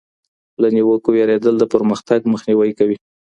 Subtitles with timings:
[0.61, 2.97] له نیوکو وېرېدل د پرمختګ مخنیوی کوي.